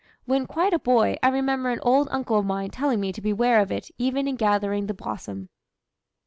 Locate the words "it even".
3.71-4.27